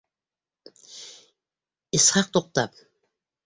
[2.01, 2.85] Исхаҡ, туҡтап: